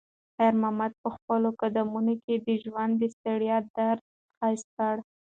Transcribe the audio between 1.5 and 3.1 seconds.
قدمونو کې د ژوند د